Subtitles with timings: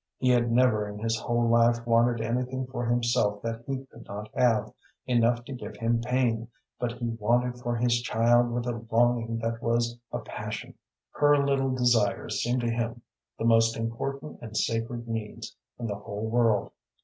[0.17, 4.29] He had never in his whole life wanted anything for himself that he could not
[4.33, 4.73] have,
[5.05, 6.47] enough to give him pain,
[6.79, 10.73] but he wanted for his child with a longing that was a passion.
[11.11, 13.03] Her little desires seemed to him
[13.37, 16.71] the most important and sacred needs in the whole world.